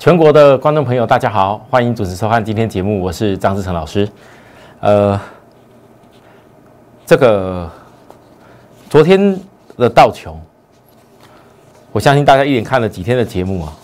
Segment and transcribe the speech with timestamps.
[0.00, 4.08] 全国的观众朋友，大家好，欢迎准时收看今天节目，我是张志成老师。
[4.80, 5.20] 呃，
[7.04, 7.70] 这个
[8.88, 9.38] 昨天
[9.76, 10.40] 的道琼，
[11.92, 13.76] 我相信大家一连看了几天的节目啊，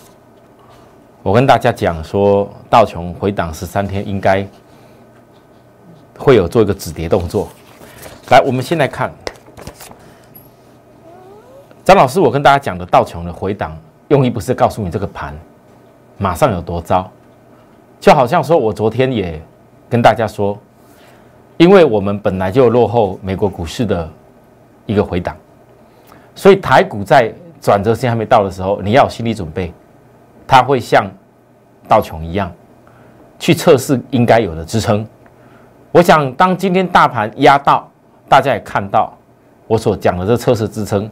[1.23, 4.48] 我跟大家讲说，道琼回档十三天，应该
[6.17, 7.46] 会有做一个止跌动作。
[8.30, 9.12] 来，我们先来看
[11.85, 13.76] 张老师，我跟大家讲的道琼的回档，
[14.09, 15.39] 用意不是告诉你这个盘。
[16.18, 17.11] 马上有多糟，
[18.00, 19.40] 就好像说，我昨天也
[19.88, 20.58] 跟大家说，
[21.58, 24.08] 因为我们本来就落后美国股市的
[24.86, 25.36] 一个回档，
[26.34, 29.72] 所以台股在转折线还没到的时候，你要有心理准备，
[30.46, 31.06] 它会像
[31.86, 32.50] 道琼一样
[33.39, 35.06] 去测试应该有的支撑。
[35.92, 37.89] 我想，当今天大盘压到，
[38.28, 39.17] 大家也看到
[39.67, 41.11] 我所讲的这测试支撑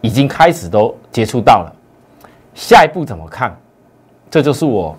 [0.00, 1.72] 已经开始都接触到了，
[2.54, 3.56] 下一步怎么看？
[4.34, 4.96] 这就是我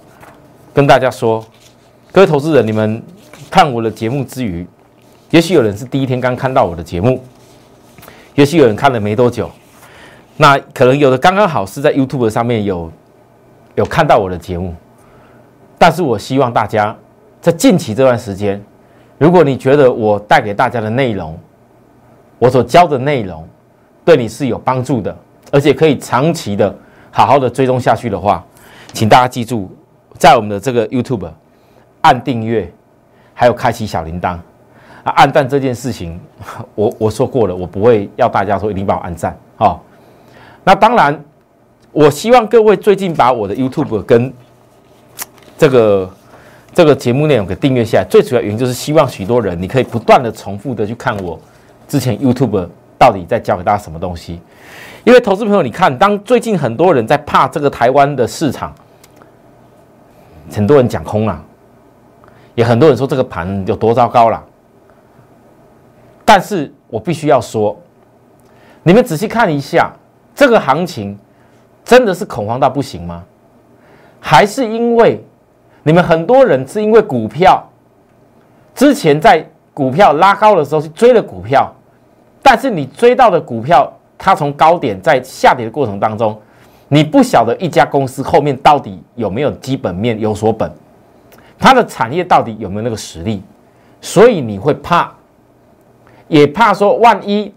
[0.73, 1.43] 跟大家说，
[2.13, 3.03] 各位投资人，你们
[3.51, 4.65] 看我的节目之余，
[5.29, 7.21] 也许有人是第一天刚看到我的节目，
[8.35, 9.51] 也许有人看了没多久，
[10.37, 12.89] 那可能有的刚刚好是在 YouTube 上面有
[13.75, 14.73] 有看到我的节目，
[15.77, 16.95] 但是我希望大家
[17.41, 18.63] 在近期这段时间，
[19.17, 21.37] 如果你觉得我带给大家的内容，
[22.39, 23.45] 我所教的内容
[24.05, 25.13] 对你是有帮助的，
[25.51, 26.73] 而且可以长期的
[27.11, 28.41] 好好的追踪下去的话。
[28.95, 29.69] 请大家记住，
[30.17, 31.29] 在我们的这个 YouTube
[31.99, 32.71] 按订阅，
[33.33, 34.29] 还有开启小铃铛
[35.03, 35.11] 啊！
[35.17, 36.17] 按赞这件事情，
[36.75, 39.77] 我我说过了，我不会要大家说一定帮我按赞哦。
[40.63, 41.21] 那当然，
[41.91, 44.33] 我希望各位最近把我的 YouTube 跟
[45.59, 46.09] 这个
[46.73, 48.05] 这个节目内容给订阅下来。
[48.09, 51.37] 最主要原因就是希望许多人你可以不断的重复的去看我
[51.85, 52.65] 之前 YouTube
[52.97, 54.39] 到底在教给大家什么东西。
[55.03, 58.73] 因为投资朋友，你看，当最近很多人在怕这个台湾的市场。
[60.51, 61.43] 很多人讲空了，
[62.53, 64.43] 也很多人说这个盘有多糟糕了。
[66.23, 67.79] 但是我必须要说，
[68.83, 69.91] 你们仔细看一下，
[70.33, 71.17] 这个行情
[71.83, 73.23] 真的是恐慌到不行吗？
[74.19, 75.23] 还是因为
[75.83, 77.63] 你们很多人是因为股票
[78.73, 81.71] 之前在股票拉高的时候去追了股票，
[82.41, 86.39] 但是你追到的股票，它从高点在下跌的过程当中。
[86.87, 90.71] 你不晓得一家公司后面到底有没有基本面有所本，
[91.57, 93.41] 它的产业到底有没有那个实力，
[94.01, 95.11] 所以你会怕，
[96.27, 97.51] 也怕说万一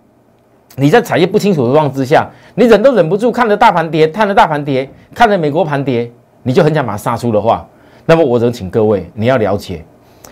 [0.77, 6.11] 你在产业不清楚的状况之下，你忍都忍不住看着大盘跌，看着大盘跌，看着美国盘跌，
[6.43, 7.69] 你就很想把它杀出的话，
[8.07, 9.85] 那么我只请各位你要了解，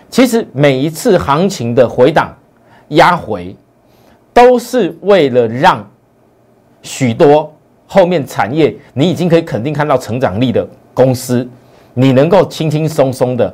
[0.09, 2.35] 其实每一次行情的回档
[2.89, 3.55] 压回，
[4.33, 5.87] 都是为了让
[6.81, 7.53] 许多。
[7.87, 11.47] 后面产业你已经可以肯定看到成长力的公司，
[11.93, 13.53] 你能够轻轻松松的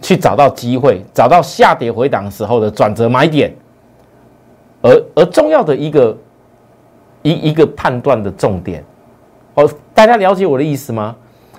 [0.00, 3.52] 去找到机会，找到下跌回档时候的转折买点。
[4.80, 6.16] 而而重要的一个
[7.22, 8.84] 一一个判断的重点，
[9.54, 11.16] 哦，大家了解我的意思吗？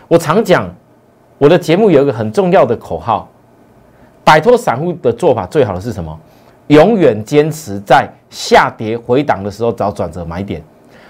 [0.08, 0.70] 我常讲
[1.38, 3.28] 我的节目有一个很重要的口号：
[4.24, 6.18] 摆脱散户的做法最好的是什么？
[6.68, 10.64] 永远坚持在下跌回档的时候找转折买点。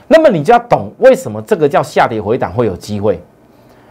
[0.07, 3.19] 那么你就要懂为什么这个叫下跌回档会有机会。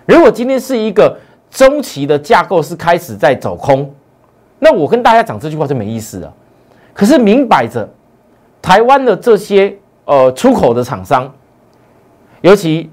[0.06, 1.18] 如果今天是一个
[1.50, 3.92] 中期的架构是开始在走空，
[4.60, 6.32] 那我跟大家讲这句话就没意思了。
[6.92, 7.88] 可是明摆着，
[8.62, 11.32] 台湾的这些呃出口的厂商，
[12.42, 12.88] 尤其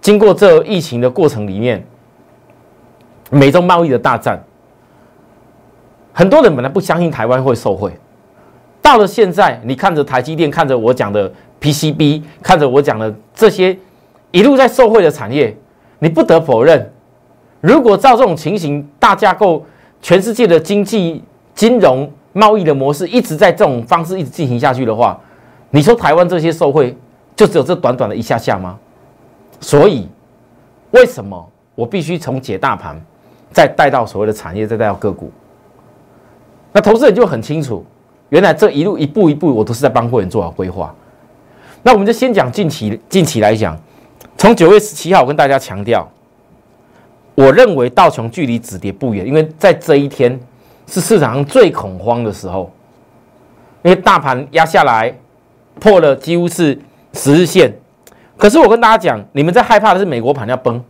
[0.00, 1.84] 经过这疫情的过程里面，
[3.30, 4.40] 美中贸易的大战，
[6.12, 7.92] 很多人本来不相信台湾会受惠，
[8.80, 11.32] 到了现在，你看着台积电，看着我讲的。
[11.66, 13.76] PCB 看着我讲的这些
[14.30, 15.56] 一路在受惠的产业，
[15.98, 16.92] 你不得否认，
[17.60, 19.64] 如果照这种情形大架构，
[20.00, 25.18] 全世界的经济、金融、贸易的模式一直在这种方式一直进行下去的话，
[25.70, 26.96] 你说台湾这些受惠
[27.34, 28.78] 就只有这短短的一下下吗？
[29.58, 30.08] 所以，
[30.92, 32.96] 为什么我必须从解大盘，
[33.50, 35.32] 再带到所谓的产业，再带到个股？
[36.72, 37.84] 那投资人就很清楚，
[38.28, 40.94] 原来这一路一步一步，我都是在帮会员做好规划。
[41.86, 43.78] 那我们就先讲近期，近期来讲，
[44.36, 46.04] 从九月十七号我跟大家强调，
[47.36, 50.36] 我认为道琼距离止跌不远，因为在这一天
[50.88, 52.72] 是市场上最恐慌的时候，
[53.84, 55.16] 因为大盘压下来
[55.78, 56.76] 破了几乎是
[57.12, 57.72] 十日线，
[58.36, 60.82] 可是我跟大家讲，你们在害怕的是美国盘要崩，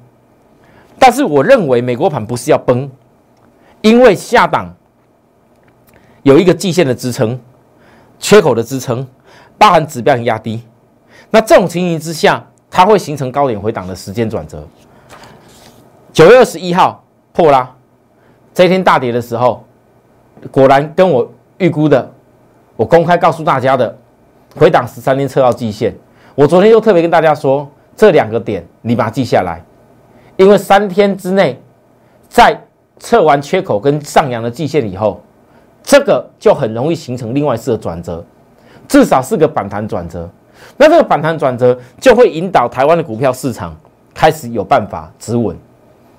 [0.99, 2.91] 但是我认为美国盘不是要崩，
[3.83, 4.75] 因为下档
[6.23, 7.39] 有一个季线的支撑，
[8.19, 9.07] 缺口的支撑，
[9.59, 10.63] 包含指标很压低。
[11.31, 14.67] 那这种情形之下，它会形成高点回档的时间转折。
[16.13, 17.75] 九月二十一号破啦，
[18.55, 19.65] 这一天大跌的时候，
[20.51, 22.11] 果然跟我预估的，
[22.77, 23.95] 我公开告诉大家的，
[24.57, 25.95] 回档十三天测到季线。
[26.35, 29.63] 我昨天又特别跟大家说，这两个点你把它记下来，
[30.37, 31.61] 因为三天之内，
[32.29, 32.59] 在
[32.99, 35.23] 测完缺口跟上扬的季线以后，
[35.83, 38.25] 这个就很容易形成另外一次的转折，
[38.89, 40.31] 至少是个反弹转折。
[40.77, 43.75] 那这个反弹转折就会引导台湾的股票市场
[44.15, 45.57] 开始有办法止稳。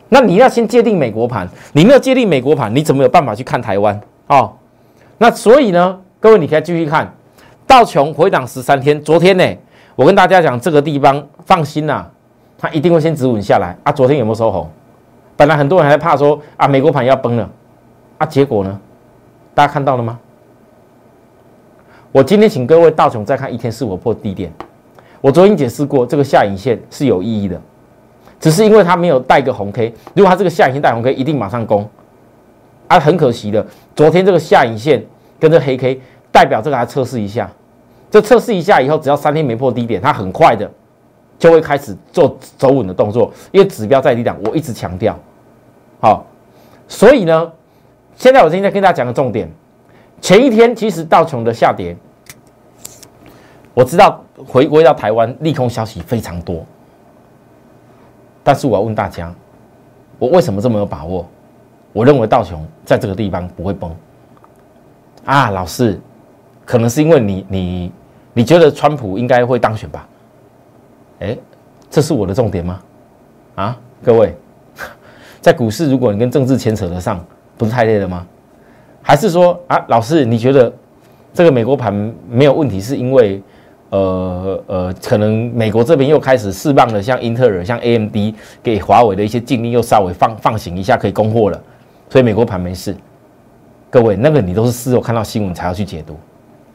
[0.10, 4.00] 那你要先界定美国盘，你没有界定美国盘，你怎么有办法去看台湾？
[4.28, 4.54] 哦，
[5.18, 7.14] 那所以呢，各位你可以继续看，
[7.66, 9.44] 道琼回档十三天，昨天呢，
[9.96, 12.10] 我跟大家讲这个地方放心啦，
[12.58, 13.92] 它一定会先止稳下来啊。
[13.92, 14.70] 昨天有没有收红？
[15.36, 17.50] 本来很多人还怕说啊，美国盘要崩了
[18.18, 18.80] 啊，结果呢，
[19.54, 20.18] 大家看到了吗？
[22.18, 24.52] 我今天请各位道琼再看一天是否破低点。
[25.22, 27.62] 我昨天解释过，这个下影线是有意义的。
[28.40, 31.88] 只是因为它没有带个红 K，如果它这个下影线带红 K，一定马上攻。
[32.88, 33.64] 啊，很可惜的，
[33.96, 35.06] 昨天这个下影线
[35.40, 37.52] 跟这黑 K 代表这个来测试一下，
[38.10, 40.68] 这测试一下以后，只要三天没破低点，它很快的
[41.38, 45.16] 就会开始做走稳的动作，因为指标在低档，我一直强调。
[46.00, 46.26] 好，
[46.88, 47.52] 所以呢，
[48.16, 49.48] 现在我今天跟大家讲个重点，
[50.20, 51.96] 前一天其实道琼的下跌，
[53.78, 56.66] 我知道回归到台湾利空消息非常多。
[58.44, 59.32] 但是我要问大家，
[60.18, 61.24] 我为什么这么有把握？
[61.94, 63.96] 我认为道琼在这个地方不会崩
[65.26, 66.00] 啊，老师，
[66.66, 67.92] 可能是因为你你
[68.34, 70.08] 你觉得川普应该会当选吧？
[71.20, 71.38] 哎，
[71.88, 72.80] 这是我的重点吗？
[73.54, 74.36] 啊，各位，
[75.40, 77.24] 在股市如果你跟政治牵扯得上，
[77.56, 78.26] 不是太累了吗？
[79.04, 80.74] 还是说啊，老师你觉得
[81.32, 81.94] 这个美国盘
[82.28, 83.40] 没有问题，是因为？
[83.90, 88.16] 呃呃，可能美国这边又开始释放了，像英特尔、像 AMD
[88.62, 91.62] 给华为的一些禁令又稍微放放行一下，可以供货了，
[92.10, 92.96] 所以美国盘没事。
[93.90, 96.18] 各位，那个你都是事后看到新闻才要去解读，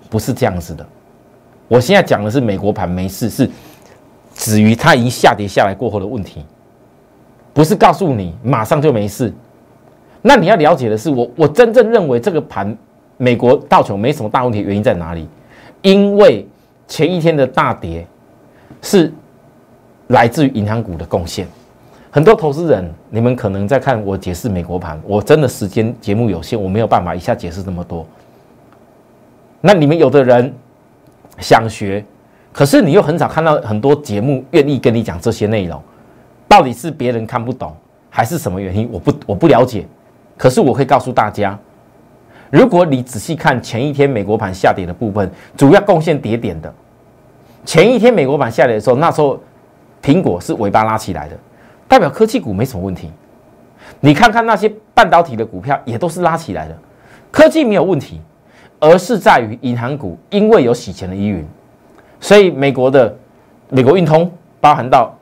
[0.08, 0.86] 不是这样子的。
[1.68, 3.48] 我现在讲的是美国盘没事，是
[4.34, 6.42] 止于它已经下跌下来过后的问题，
[7.52, 9.30] 不是告诉你马上就没事。
[10.22, 12.74] 那你要了解的是，我我真正认为这个盘
[13.18, 15.28] 美国道琼没什么大问题，原因在哪里？
[15.82, 16.46] 因为
[16.92, 18.06] 前一天的大跌
[18.82, 19.10] 是
[20.08, 21.48] 来自于银行股的贡献。
[22.10, 28.06] 很多投资人，你们可能在看我解释美国盘，我真的时间节目有限，我没有办法一下解释这么多。
[29.62, 30.52] 那你们有的人
[31.38, 32.04] 想学，
[32.52, 35.82] 可是你又很少看到很多节目愿意跟你讲这些内容，
[36.46, 37.74] 到底是别人看不懂，
[38.10, 38.86] 还是什么原因？
[38.92, 39.86] 我不我不了解。
[40.36, 41.58] 可是我会告诉大家。
[42.50, 46.70] 如果你仔细看前一天美国盘下跌的部分，主要贡献跌点的，
[47.64, 49.40] 前一天美国版下来的时候，那时候
[50.02, 51.36] 苹果是尾巴拉起来的，
[51.86, 53.10] 代表科技股没什么问题。
[54.00, 56.76] 你看看那些半导体的股票也都是拉起来的，
[57.30, 58.20] 科技没有问题，
[58.80, 61.46] 而是在于银行股因为有洗钱的疑云，
[62.20, 63.14] 所以美国的
[63.68, 64.30] 美国运通
[64.60, 65.16] 包含到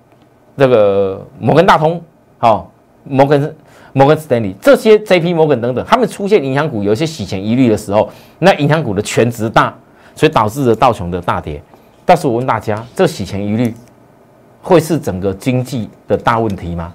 [0.56, 2.02] 这个摩根大通，
[2.38, 2.70] 好
[3.04, 3.54] 摩根。
[3.92, 5.34] 摩根斯丹利这些 J.P.
[5.34, 8.08] 摩根等等，他们出现银行股有一些洗钱疑虑的时候，
[8.38, 9.76] 那银行股的权值大，
[10.14, 11.60] 所以导致了道琼的大跌。
[12.10, 13.72] 但是我问大家，这洗钱疑虑
[14.60, 16.92] 会是整个经济的大问题吗？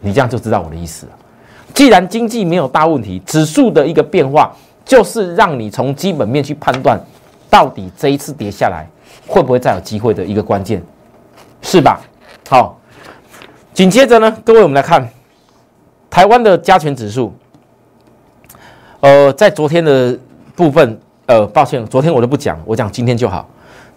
[0.00, 1.12] 你这样就知道我的意思了。
[1.72, 7.00] 既然经济没有大问题，指数的一个变化就是让你从基本面去判断，
[7.48, 8.86] 到底这一次跌下来
[9.26, 10.82] 会不会再有机会的一个关键，
[11.62, 12.02] 是吧？
[12.50, 12.78] 好，
[13.72, 15.08] 紧接着呢，各位我们来看。
[16.10, 17.32] 台湾的加权指数，
[19.00, 20.18] 呃，在昨天的
[20.54, 23.48] 部分，呃，抱歉，昨天我都不讲，我讲今天就好。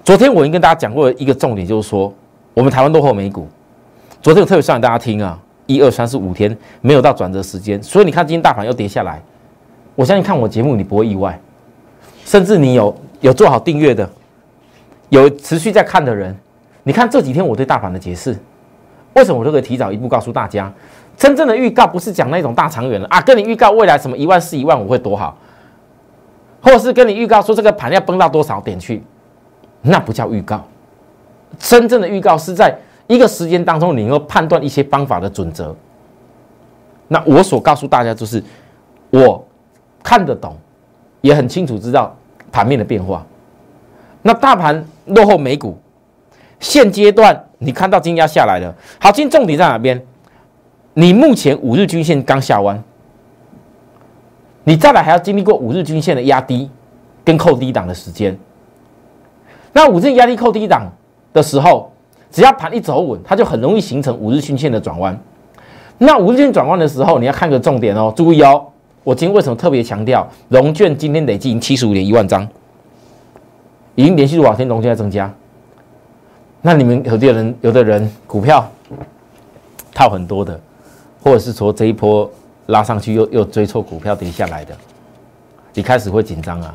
[0.03, 2.13] 昨天我已经跟大家讲过一个重点，就是说
[2.53, 3.47] 我们台湾落后美股。
[4.21, 9.21] 昨天我特别上给大家听啊，一二三四五天没有到转折时间，所以你看今天大盘又跌下来，
[9.95, 11.39] 我相信看我节目你不会意外，
[12.25, 14.09] 甚至你有有做好订阅的，
[15.07, 16.35] 有持续在看的人，
[16.83, 18.37] 你看这几天我对大盘的解释，
[19.13, 20.71] 为什么我都可以提早一步告诉大家？
[21.15, 25.37] 真正的预告不是讲那种大长远的啊，跟你预告未来什么一万四、一万五会多好，
[26.61, 29.01] 或是跟你预告说这个盘要崩到多少点去，
[29.83, 30.65] 那不叫预告。
[31.59, 32.75] 真正的预告是在
[33.05, 35.75] 一个时间当中，你能够判断一些方法的准则。
[37.07, 38.43] 那我所告诉大家就是，
[39.11, 39.45] 我
[40.01, 40.57] 看得懂，
[41.21, 42.15] 也很清楚知道
[42.51, 43.23] 盘面的变化。
[44.23, 45.77] 那大盘落后美股，
[46.59, 50.01] 现阶段你看到金压下来了，好，今重点在哪边？
[50.95, 52.81] 你目前五日均线刚下弯，
[54.63, 56.69] 你再来还要经历过五日均线的压低
[57.25, 58.35] 跟扣低档的时间。
[59.73, 60.89] 那五日压力扣低档
[61.33, 61.91] 的时候，
[62.31, 65.19] 只要盘一走稳，它就很容易形成五日均线的转弯。
[65.97, 68.65] 那五日线转弯的时候，你要看个重点哦，注意哦。
[69.03, 72.47] 我今天为什么特别强调融券今天累计七十五点一万张，
[73.95, 75.29] 已经连续多少天融券在增加？
[76.61, 78.65] 那你们有的人有的人股票
[79.93, 80.57] 套很多的，
[81.21, 82.29] 或者是说这一波
[82.67, 84.73] 拉上去又又追错股票跌下来的，
[85.73, 86.73] 你开始会紧张啊？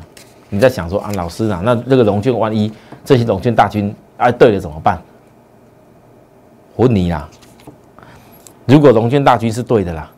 [0.49, 2.71] 你在想说啊，老师啊，那这个融券万一
[3.05, 4.99] 这些融券大军啊对了怎么办？
[6.75, 7.29] 问你啦，
[8.65, 10.09] 如果融券大军是对的啦。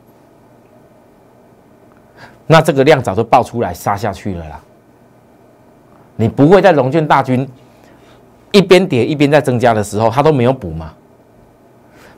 [2.46, 4.60] 那这个量早就爆出来杀下去了啦，
[6.16, 7.48] 你不会在龙卷大军
[8.50, 10.92] 一边跌一边在增加的时候，它都没有补吗？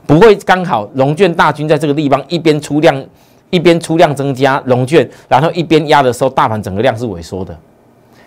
[0.05, 3.05] 不会刚好龙卷大军在这个地方一边出量
[3.49, 7.57] 一边出量增加龙卷，然后一边压的时候，大盘整个量是萎缩的。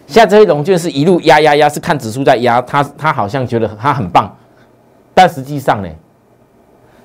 [0.08, 4.34] 现在这些龙券是一路压压压，是看指数在压，它它好像觉得它很棒，
[5.12, 5.88] 但实际上呢，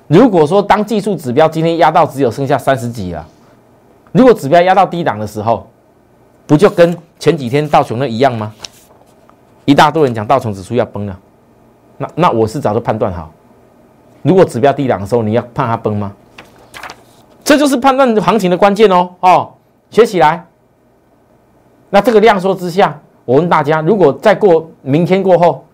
[0.08, 3.24] 如果说当技术指标今天压到只有剩下三十几了。
[4.12, 5.68] 如果指标压到低档的时候，
[6.46, 8.54] 不就跟前几天道琼那一样吗？
[9.66, 11.18] 一大堆人讲道琼指数要崩了，
[11.98, 13.30] 那那我是早就判断好，
[14.22, 16.12] 如果指标低档的时候，你要怕它崩吗？
[17.44, 19.52] 这就是判断行情的关键哦哦，
[19.90, 20.46] 学起来。
[21.94, 25.64] 那这个量缩之下，我问大家，如果再过明天过后，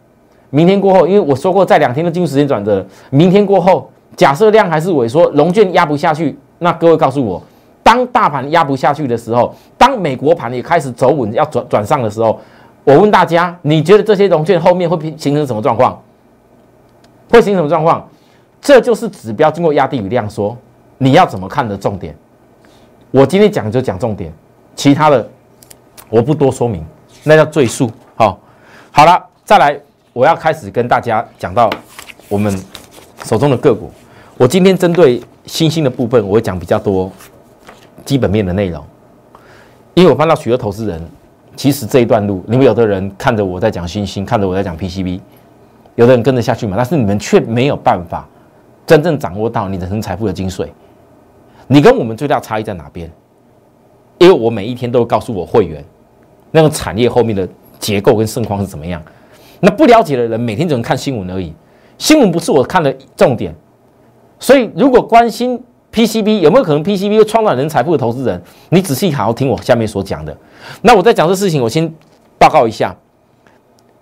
[0.50, 7.42] 明天过后，因为我说过在两天的进入时间转折，明天过后，假设量还是萎缩，龙卷压不下去，那各位告诉我。
[7.82, 12.38] 当大盘压不下去的时候，当美国盘也开始走稳要转转上的时候，
[12.84, 15.98] 我问大家，你觉得这些融券后面会形成什么状况？
[17.30, 18.06] 会形成什么状况？
[18.60, 20.54] 这就是指标经过压低与量缩，
[20.98, 22.14] 你要怎么看的重点？
[23.10, 24.30] 我今天讲就讲重点，
[24.76, 25.26] 其他的
[26.10, 26.84] 我不多说明，
[27.24, 27.90] 那叫赘述。
[28.16, 28.38] 好，
[28.90, 29.80] 好了，再来，
[30.12, 31.70] 我要开始跟大家讲到
[32.28, 32.52] 我们
[33.24, 33.90] 手中的个股。
[34.36, 37.10] 我今天针对新兴的部分，我会讲比较多。
[38.04, 38.82] 基本面的内容，
[39.94, 41.00] 因为我看到许多投资人，
[41.54, 45.20] 其实这一段路，你们有的人看着我在讲新兴，看着我在讲 PCB，
[45.96, 48.26] 有的人跟着下去嘛，但是你们却没有办法
[48.86, 50.66] 真正掌握到你人生财富的精髓。
[51.68, 53.08] 你跟我们最大差异在哪边？
[54.16, 55.84] 因为我每一天都告诉我会员，
[56.50, 59.02] 那个产业后面的结构跟盛况是怎么样。
[59.60, 61.52] 那不了解的人，每天只能看新闻而已，
[61.98, 63.54] 新闻不是我看的重点。
[64.38, 68.40] 所以如果关心，PCB 有没有可能 PCB 会创造人财富的投资人？
[68.70, 70.36] 你仔细好好听我下面所讲的。
[70.80, 71.92] 那我在讲这事情，我先
[72.38, 72.94] 报告一下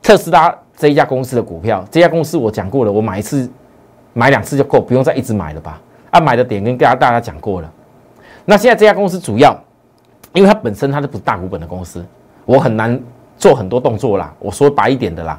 [0.00, 1.84] 特斯拉这一家公司的股票。
[1.90, 3.50] 这家公司我讲过了，我买一次、
[4.12, 5.80] 买两次就够，不用再一直买了吧？
[6.10, 7.72] 啊，买的点跟大家大家讲过了。
[8.44, 9.58] 那现在这家公司主要，
[10.32, 12.04] 因为它本身它是不是大股本的公司，
[12.48, 12.98] 我很难
[13.36, 14.34] 做很多动作啦。
[14.38, 15.38] 我说白一点的啦，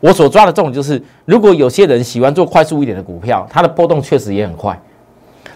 [0.00, 4.80] 我所抓的重点就是，如果有些人喜欢做快速一点的股票，它的波动确实也很快。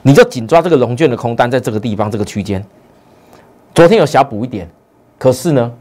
[0.02, 2.62] 你就紧抓这个龙卷的空单，在这个地方这个区间，
[3.74, 4.68] 昨天有小补一点，
[5.18, 5.72] 可是呢，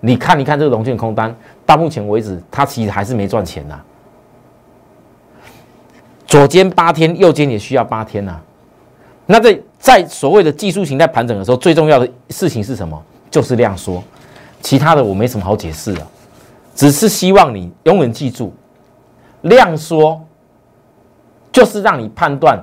[0.00, 1.34] 你看一看这个龙卷空单，
[1.64, 3.80] 到目前为止，它其实还是没赚钱呐。
[6.26, 8.38] 左肩八天，右肩也需要八天呐。
[9.24, 13.02] 那在在所谓的技术形态盘整的时候，最重要的事情是什么？
[13.30, 14.00] 就是量缩，
[14.64, 16.00] 其他的我没什么好解释的，
[16.74, 18.50] 只是希望你永远记住，
[19.42, 20.18] 量缩
[21.52, 22.58] 就是让你判断。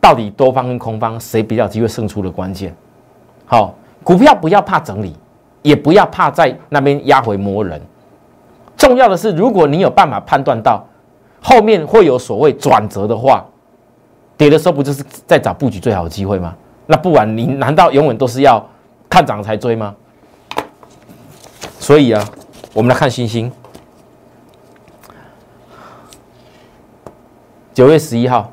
[0.00, 2.74] 到底多方跟空方谁比较机会胜出的关键？
[3.46, 5.16] 好，股票不要怕整理，
[5.62, 7.80] 也不要怕在那边压回磨人。
[8.76, 10.86] 重要的是，如果你有办法判断到
[11.42, 13.42] 后面会有所谓转折的话，
[14.36, 16.54] 跌的时候不就是在找布局最好的机会吗？
[16.86, 18.62] 那不然你难道永远都是要
[19.08, 19.94] 看涨才追吗？
[21.84, 22.26] 所以啊，
[22.72, 23.52] 我们来看星星，
[27.74, 28.50] 九月十一号。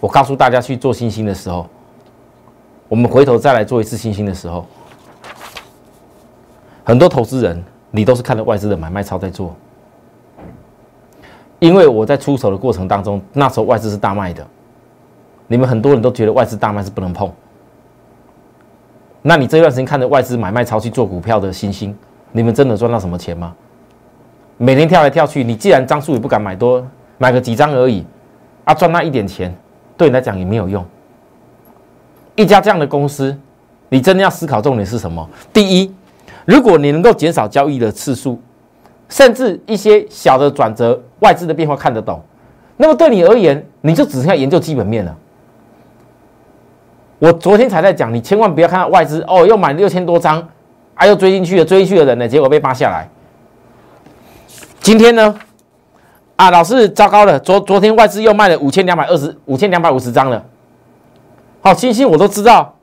[0.00, 1.68] 我告诉大家去做星星的时候，
[2.88, 4.64] 我们回头再来做一次星星的时候，
[6.82, 9.54] 很多投资人你都是看着外资的买卖操在做，
[11.58, 14.46] 因为我在出手的过程当中，那时候外资是大卖的，
[15.46, 17.30] 你们很多人都觉得外资大卖是不能碰，
[19.20, 21.94] 那你这段时间看着外资买卖操去做股票的星星，
[22.32, 23.54] 你们真的赚到什么钱吗？
[24.58, 26.86] 每天跳来跳去，你既然张数也不敢买多，
[27.18, 28.04] 买个几张而已，
[28.64, 29.54] 啊，赚那一点钱。
[29.96, 30.84] 对你来讲也没有用。
[32.34, 33.34] 一家这样的公司，
[33.88, 35.26] 你真的要思考重点是什么？
[35.52, 35.94] 第一，
[36.44, 38.38] 如果你能够减少交易的次数，
[39.08, 42.20] 甚至一些小的转折、外资的变化看得懂，
[42.76, 45.16] 那么对你而言，你就只剩下研究基本面了。
[47.18, 50.46] 我昨天才在讲，你千万不要看到外资哦，又买六千多张，
[50.96, 53.08] 啊，又追进去了，追进去的人呢，结果被扒下来。
[54.80, 55.34] 今天呢？
[56.36, 57.40] 啊，老师，糟糕了！
[57.40, 60.44] 昨昨天外资又卖了五千两百二十五千两百五十张了，
[61.62, 62.74] 好，星星我都知道，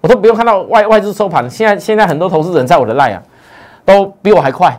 [0.00, 1.48] 我都不用看到外外资收盘。
[1.50, 3.22] 现在现在很多投资人在我的 line 啊，
[3.84, 4.74] 都比我还快，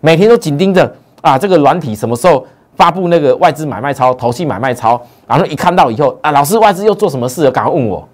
[0.00, 7.50] 每天都紧盯着啊，这个软体什么时候发布那个外资买卖超、投信买卖超，然后一看到以后啊，老师外资又做什么事了？
[7.50, 8.06] 赶快问我。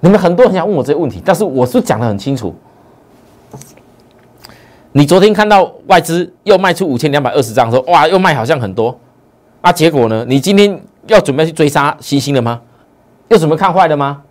[0.00, 2.54] 你们很多人想问我这些问题，但是我是讲的很清楚。
[4.92, 8.98] 你昨天看到外资又卖出五千两百二十张，说哇，又卖好像很多，
[9.60, 10.24] 啊，结果呢？
[10.26, 12.60] 你今天要准备去追杀新兴了吗？
[13.28, 14.22] 又准备看坏了吗？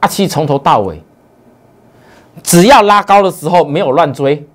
[0.00, 1.02] 啊，其实从头到尾，
[2.42, 4.46] 只要拉高的时候没有乱追，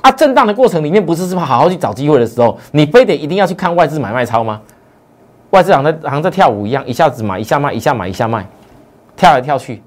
[0.00, 4.60] 啊，震荡的过程里面不是是好好去找机会的时候，你非得一定要去看外资买卖超吗？
[5.50, 8.46] 外资好像好像在跳舞一样，一下子买一下卖，一下买一下卖，
[9.16, 9.82] 跳来跳去。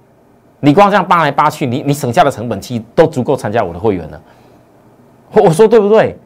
[0.59, 4.21] 你光这样扒来扒去，你你省下的成本其实都足够参加我的会员了。
[5.31, 6.17] 我我说对不对？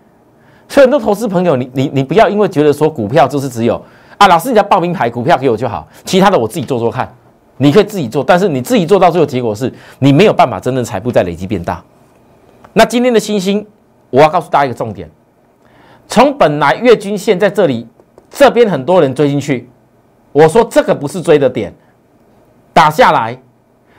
[0.68, 3.82] 所以很多投资朋友，你你你不要因为觉得说股票就是只有
[4.18, 7.12] 啊，老师你要报名牌股票给我就好，其他的我自己做做看。
[7.58, 11.84] 你可以自己做，但是你自己做到最后结果是你没有办法真正财富在累积变大。
[12.72, 13.66] 那今天的星星，
[14.10, 15.10] 我要告诉大家一个重点：
[16.08, 17.86] 从本来月均线在这里，
[18.30, 19.68] 这边很多人追进去，
[20.32, 21.74] 我说这个不是追的点，
[22.80, 23.38] 打下来。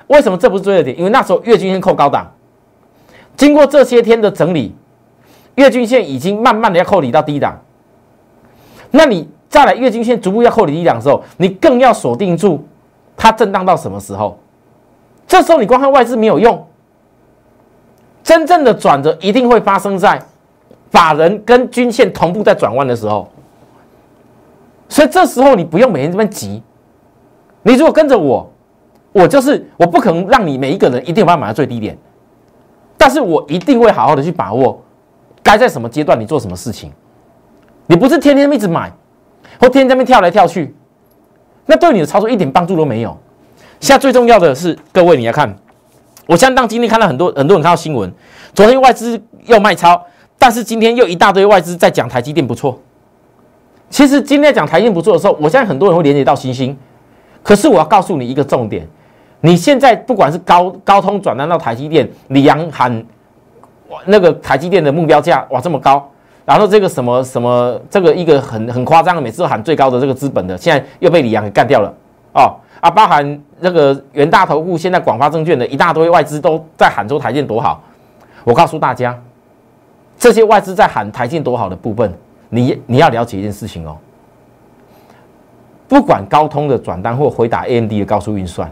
[0.06, 0.98] 为什么这不是追热点？
[0.98, 2.32] 因为那时候月均线扣高档，
[3.36, 4.74] 经过这些天的整理，
[5.56, 7.60] 月均线已经慢慢的要扣离到低档。
[8.90, 12.66] 那你再来月均线逐步要扣离低档的时候，你更要锁定住
[13.18, 14.38] 它震荡到什么时候？
[15.26, 16.66] 这时候你光看外资没有用，
[18.24, 20.18] 真正的转折一定会发生在
[20.90, 23.28] 法人跟均线同步在转弯的时候。
[24.88, 26.62] 所以这时候你不用每天这么急，
[27.62, 28.50] 你如果跟着我。
[29.12, 31.96] 我就是我不可能让你每一个人一定把它买到最低点，
[32.96, 34.80] 但是我一定会好好的去把握，
[35.42, 36.92] 该在什么阶段你做什么事情。
[37.86, 38.92] 你不是天天一直买，
[39.58, 40.72] 或天天在那边跳来跳去，
[41.66, 43.18] 那对你的操作一点帮助都没有。
[43.80, 45.52] 现在最重要的是，各位你要看，
[46.26, 48.12] 我相当今天看到很多很多人看到新闻，
[48.54, 50.00] 昨天外资又卖超，
[50.38, 52.78] 但是今天又一大堆外资在讲台积电不错。
[53.88, 56.78] 其实今天讲台积电不错的时候，我相信很多人会连接到星星，
[57.42, 58.86] 可是我要告诉你一个重点。
[59.42, 63.04] 你现在不管是高高通转单到台积电，李阳喊
[64.04, 66.06] 那个台积电的目标价哇这么高，
[66.44, 71.92] 然后这个什么什么这个一个很很夸张的，每次都喊最高的这个资本的，现在又被李阳给干掉了
[72.34, 77.82] 哦啊，包含那个元大投顾现在广发证券的一大堆外资都在喊说台积电多好，
[78.44, 79.18] 我告诉大家，
[80.18, 82.12] 这些外资在喊台积电多好的部分，
[82.50, 83.96] 你你要了解一件事情哦，
[85.88, 88.70] 不管高通的转单或回答 AMD 的高速运算。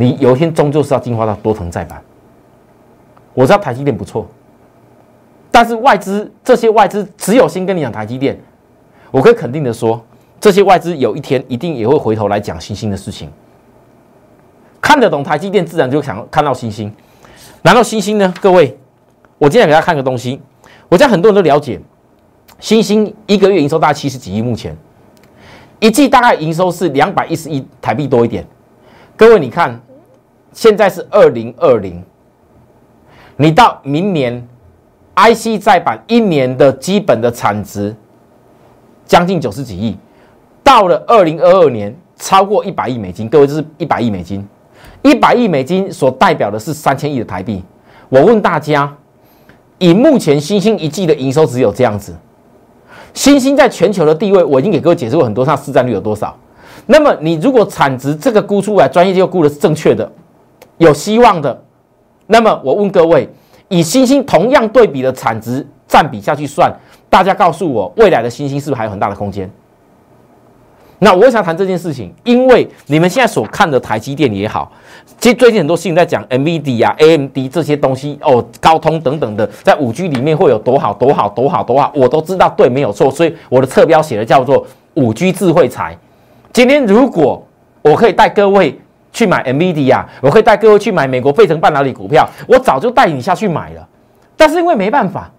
[0.00, 2.02] 你有一天终究是要进化到多层再版。
[3.34, 4.26] 我知道台积电不错，
[5.50, 8.40] 但是外资这些外资只有先跟你讲台积电，
[9.10, 10.02] 我可以肯定的说，
[10.40, 13.30] 这些外资有一天一定也会回头来讲星星的事情。
[14.80, 16.90] 看得懂台积电，自然就想看到星星。
[17.60, 18.32] 难道星星呢？
[18.40, 18.78] 各位，
[19.36, 20.40] 我今天给大家看个东西，
[20.88, 21.78] 我讲很多人都了解，
[22.58, 24.74] 星星一个月营收大概七十几亿，目前
[25.78, 28.46] 一季大概营收是两百一十亿台币多一点。
[29.14, 29.78] 各位，你看。
[30.52, 32.02] 现在是二零二零，
[33.36, 34.46] 你到明年
[35.14, 37.94] ，IC 再版一年的基本的产值
[39.06, 39.96] 将近九十几亿，
[40.64, 43.28] 到了二零二二年超过一百亿美金。
[43.28, 44.46] 各位，这是一百亿美金，
[45.02, 47.64] 一百亿美金所代表的是三千亿的台币。
[48.08, 48.92] 我问大家，
[49.78, 52.12] 以目前新兴一季的营收只有这样子，
[53.14, 56.36] 新兴在全球的地位，我已经给各位解释过很多，它市占率有多少？
[56.86, 60.10] 那么你如果产值这个估出来，专业机构估的是正确的。
[60.80, 61.62] 有希望的，
[62.26, 63.28] 那么我问各位，
[63.68, 66.74] 以星星同样对比的产值占比下去算，
[67.10, 69.48] 大家告诉我，未来的星星是不是还有很大的空间？
[70.98, 74.72] 那我想谈这件事情，因为你们现在所看的台积电也好，
[75.18, 83.10] 其实最近很多新闻在讲 NVD 啊、AMD 这些东西哦，高通等等的，在五 G 里面会有多好、多好、多好、多好，我都知道，对，没有错。
[83.10, 85.94] 所以我的侧标写的叫做五 G 智慧财。
[86.54, 87.46] 今天如果
[87.82, 88.80] 我可以带各位。
[89.12, 93.86] 去买 NVIDIA，我可以带各位去买美国费城半导体股票，我早就带你下去买了。
[94.36, 95.30] 但是因为没办法，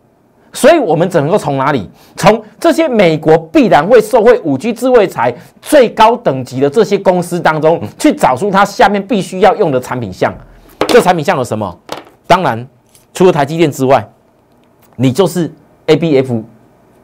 [0.53, 1.89] 所以我们只能够从哪里？
[2.17, 10.33] 从这些美国必然会受惠五 G 智慧财最高等级的这些公司当中，去找出它下面必须要用的产品项。
[10.87, 11.79] 这产品项有什么？
[12.27, 12.67] 当然，
[13.13, 14.07] 除了台积电之外，
[14.97, 15.51] 你就是
[15.87, 16.43] ABF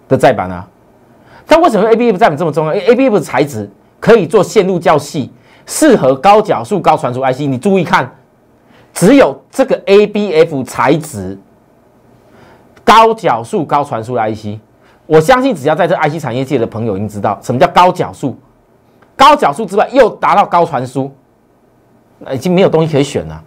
[0.08, 0.68] 的再版啊。
[1.48, 2.76] 但为什么 ABF 再版这么重要？
[2.76, 5.32] 因为 ABF 的材质可以做线路较细。
[5.68, 8.10] 适合高角数、高传输 IC，你注意看，
[8.94, 11.38] 只有这个 ABF 材质，
[12.84, 14.60] 高角数、高传输的 IC，
[15.06, 18.36] 我相信只要在这 IC 产业界的朋友已经知道什么叫高角数。
[19.16, 21.12] 高角数之外，又达到高传输，
[22.20, 23.44] 那已经没有东西可以选了。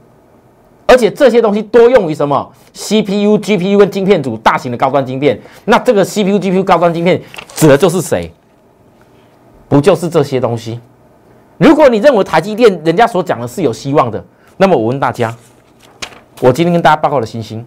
[0.86, 5.40] 而且这些东西多用于什么？CPU、GPU 跟晶片组大型的高端晶片。
[5.64, 7.22] 那这个 CPU、GPU 高端晶片
[7.54, 8.30] 指的就是谁？
[9.68, 10.80] 不就是这些东西？
[11.60, 14.24] 如果你认为台积电人家所讲的是有希望的，
[14.56, 15.36] 那么我问大家，
[16.40, 17.64] 我今天跟大家报告的星星，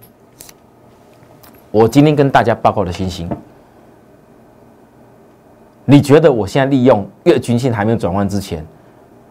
[1.69, 3.29] 我今天跟大家报告的星星，
[5.85, 8.65] 你觉得我现在利用月均线还没有转弯之前，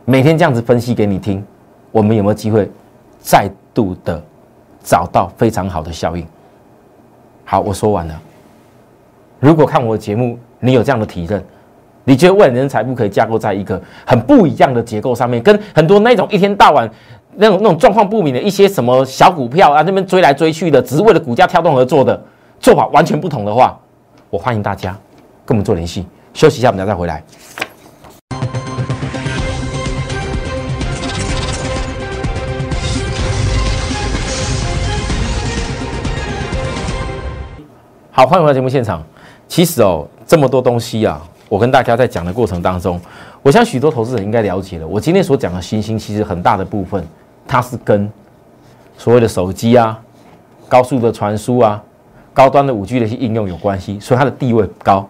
[0.04, 1.44] 每天这样子分析给你听，
[1.90, 2.70] 我们有没有机会
[3.18, 3.50] 再？
[3.74, 4.22] 度的
[4.84, 6.26] 找到非常好的效应。
[7.42, 8.20] 好，我说完了。
[9.40, 11.42] 如果看我的节目，你有这样的体认，
[12.04, 16.90] 你觉得未来人才不可以架构在一个很不一样的结构上面，跟很多那种一天到晚
[17.36, 22.20] 那种那种状况不明的一些什么小股票啊，那边追来追去的，只是为了股价跳动而做的
[22.58, 23.78] 做法完全不同的话，
[24.30, 24.90] 我欢迎大家
[25.46, 26.04] 跟我们做联系。
[26.34, 27.22] 休息一下，我们再回来。
[38.10, 39.02] 好，欢迎回到节目现场。
[39.46, 41.20] 其实哦，这么多东西啊，
[41.52, 42.98] 我跟大家在讲的过程当中，
[43.42, 44.88] 我想许多投资人应该了解了。
[44.88, 47.06] 我今天所讲的新兴，其实很大的部分，
[47.46, 48.10] 它是跟
[48.96, 50.00] 所谓的手机啊、
[50.66, 51.82] 高速的传输啊、
[52.32, 55.06] 高端的五 G 的一些应用有关系，所以它的地位高。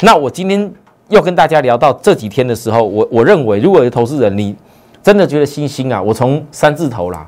[0.00, 0.70] 那我今天
[1.08, 4.54] 又跟大家聊到这几天的时候，我我认为，如果有投资人你
[5.02, 7.26] 真的觉得新兴啊，我从三字头啦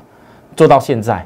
[0.55, 1.25] 做到现在。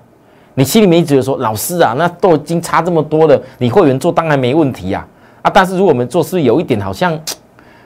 [0.53, 5.05] 你心里面一直说老师啊，那都已经差这么多了，你会员做当然没问题呀
[5.49, 7.17] 但是如果我们做是有一点好像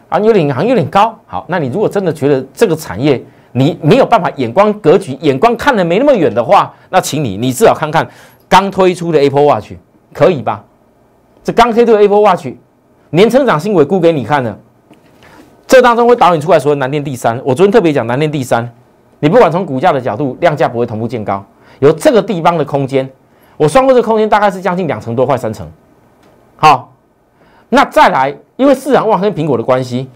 [0.10, 8.08] 啊有点好像有点高，好，那你如果真的觉得这个产业你没有办法眼光格局眼光看得没那么远的话，那请你你至少看看
[8.48, 9.74] 刚推出的 Apple Watch
[10.14, 10.64] 可以吧？
[11.44, 12.48] 这刚推出的 Apple Watch
[13.10, 14.58] 年成长性尾估给你看了，
[15.68, 17.42] 这当中会导演出来说南电第三。
[17.44, 18.70] 我昨天特别讲南电第三，
[19.20, 21.44] 你不管从股价的角度，量价不会同步见高。
[21.80, 23.10] 有这个地方的空间，
[23.58, 25.68] 我算过这空间大概是将近两成多，快三成。
[26.58, 26.91] 好，
[27.74, 30.10] 那再来，因为市场旺跟苹果的关系，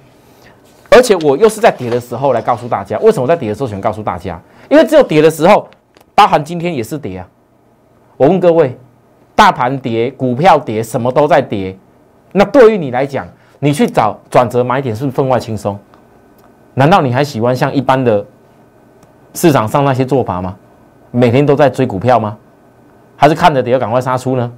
[0.91, 4.38] 而且我又是在跌的时候来告诉大家，为什么我在跌的时候喜欢告诉大家？
[4.68, 5.65] 因为只有跌的时候，
[6.13, 7.28] 包含今天也是跌啊。
[8.18, 8.78] 我问各位，
[9.36, 11.78] 大盘跌，股票跌，什么都在跌，
[12.34, 13.26] 那对于你来讲，
[13.60, 15.80] 你去找转折买点是不是分外轻松？
[16.74, 18.26] 难道你还喜欢像一般的
[19.34, 20.58] 市场上那些做法吗？
[21.12, 22.38] 每天都在追股票吗？
[23.15, 24.52] 还是看着跌要赶快杀出呢？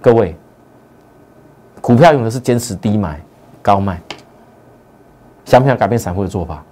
[0.00, 0.36] 各位，
[1.82, 3.20] 股票用的是坚持低买
[3.60, 4.00] 高卖，
[5.44, 6.62] 想不想改变散户的做法？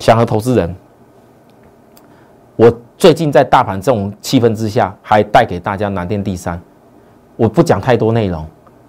[0.00, 0.74] 想和投资人，
[2.56, 6.60] 我最近在大盘这种气氛之下，还带给大家南电第三。
[7.36, 8.44] 我不讲太多内容，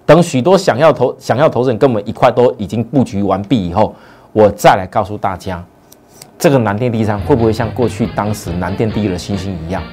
[0.07, 3.93] 等许多想要投想要投资人跟我们一块都已经布局完毕以后，
[4.33, 5.63] 我再来告诉大家。
[6.39, 9.83] 这个南电第三会不会像过去当时南电第一的星星一样，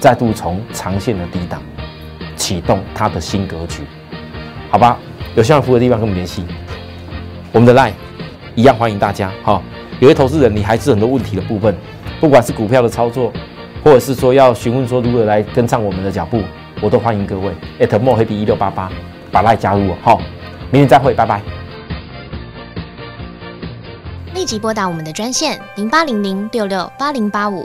[0.00, 1.62] 再度从长线的低档
[2.34, 3.84] 启动它的新格局？
[4.74, 4.98] 好吧，
[5.36, 6.44] 有需要服务的地方跟我们联系。
[7.52, 7.92] 我们的 line
[8.56, 9.30] 一样欢迎大家。
[9.40, 9.62] 好，
[10.00, 11.72] 有些投资人你还是很多问题的部分，
[12.18, 13.32] 不管是股票的操作，
[13.84, 16.42] 或者是说要询问说如何来跟上我们的脚步，
[16.80, 17.52] 我都欢迎各位。
[17.78, 18.90] at 墨黑 B 一六八八
[19.30, 19.96] 把 line 加入我。
[20.02, 20.20] 好，
[20.72, 21.40] 明天再会，拜拜。
[24.34, 27.64] 立即拨打我们的专线零八零零六六八零八五